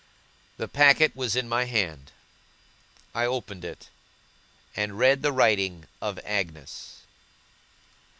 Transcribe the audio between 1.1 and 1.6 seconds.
was in